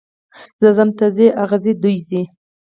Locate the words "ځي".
1.63-1.73, 2.07-2.21